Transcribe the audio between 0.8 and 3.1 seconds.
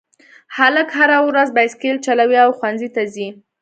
هره ورځ بایسکل چلوي او ښوونځي ته